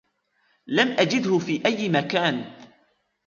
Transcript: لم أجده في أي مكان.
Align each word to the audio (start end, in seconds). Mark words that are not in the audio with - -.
لم 0.67 0.87
أجده 0.87 1.37
في 1.39 1.65
أي 1.65 1.89
مكان. 1.89 2.51